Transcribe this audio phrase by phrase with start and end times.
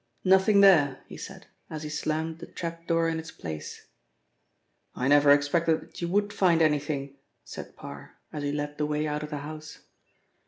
[0.23, 3.85] "Nothing there," he said as he slammed the trap door in its place.
[4.95, 9.05] "I never expected that you would find anything," said Parr as he led the way
[9.05, 9.77] out of the house.